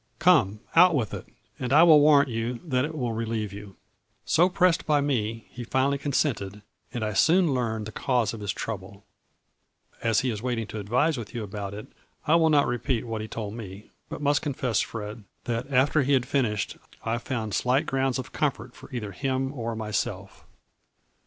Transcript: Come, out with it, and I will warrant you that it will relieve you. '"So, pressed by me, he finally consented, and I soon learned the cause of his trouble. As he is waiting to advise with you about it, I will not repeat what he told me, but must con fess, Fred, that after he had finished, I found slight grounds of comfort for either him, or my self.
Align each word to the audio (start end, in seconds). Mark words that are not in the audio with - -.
Come, 0.17 0.61
out 0.75 0.95
with 0.95 1.13
it, 1.13 1.27
and 1.59 1.71
I 1.71 1.83
will 1.83 1.99
warrant 1.99 2.27
you 2.27 2.59
that 2.65 2.85
it 2.85 2.95
will 2.97 3.13
relieve 3.13 3.53
you. 3.53 3.75
'"So, 4.35 4.49
pressed 4.49 4.87
by 4.87 4.99
me, 4.99 5.45
he 5.51 5.63
finally 5.63 5.99
consented, 5.99 6.63
and 6.91 7.03
I 7.05 7.13
soon 7.13 7.53
learned 7.53 7.85
the 7.85 7.91
cause 7.91 8.33
of 8.33 8.39
his 8.39 8.51
trouble. 8.51 9.05
As 10.01 10.21
he 10.21 10.31
is 10.31 10.41
waiting 10.41 10.65
to 10.69 10.79
advise 10.79 11.19
with 11.19 11.35
you 11.35 11.43
about 11.43 11.75
it, 11.75 11.85
I 12.25 12.33
will 12.33 12.49
not 12.49 12.65
repeat 12.65 13.05
what 13.05 13.21
he 13.21 13.27
told 13.27 13.53
me, 13.53 13.91
but 14.09 14.23
must 14.23 14.41
con 14.41 14.55
fess, 14.55 14.79
Fred, 14.79 15.23
that 15.43 15.71
after 15.71 16.01
he 16.01 16.13
had 16.13 16.25
finished, 16.27 16.77
I 17.05 17.19
found 17.19 17.53
slight 17.53 17.85
grounds 17.85 18.17
of 18.17 18.31
comfort 18.31 18.73
for 18.75 18.91
either 18.91 19.11
him, 19.11 19.53
or 19.53 19.75
my 19.75 19.91
self. 19.91 20.47